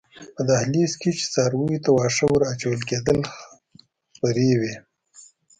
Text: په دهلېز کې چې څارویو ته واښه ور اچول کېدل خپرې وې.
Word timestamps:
په 0.35 0.41
دهلېز 0.49 0.91
کې 1.01 1.11
چې 1.17 1.25
څارویو 1.33 1.83
ته 1.85 1.89
واښه 1.93 2.25
ور 2.29 2.43
اچول 2.51 2.79
کېدل 2.89 3.19
خپرې 4.13 4.49
وې. 4.59 4.75